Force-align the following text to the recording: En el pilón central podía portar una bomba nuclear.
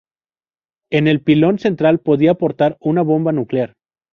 En 0.91 1.07
el 1.07 1.21
pilón 1.21 1.59
central 1.59 1.99
podía 1.99 2.33
portar 2.33 2.75
una 2.79 3.03
bomba 3.03 3.31
nuclear. 3.33 3.75